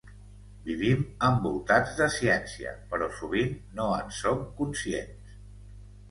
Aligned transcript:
Vivim 0.67 1.01
envoltats 1.25 1.91
de 1.99 2.07
ciència, 2.13 2.71
però 2.93 3.09
sovint 3.17 3.53
no 3.81 3.91
en 3.99 4.09
som 4.21 4.41
conscients. 4.63 5.37